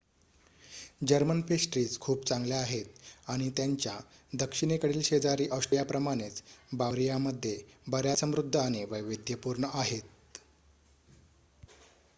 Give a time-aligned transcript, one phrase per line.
[1.01, 2.85] German pastries खूप चांगल्या आहेत
[3.27, 3.97] आणि त्यांच्या
[4.35, 6.41] दक्षिणेकडील शेजारी ऑस्ट्रियाप्रमाणेच
[6.73, 7.57] बावरियामध्ये
[7.87, 10.39] बर्‍याच समृध्द आणि वैविध्यपूर्ण आहेत